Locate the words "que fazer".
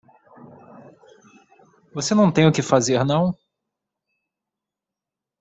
2.51-3.03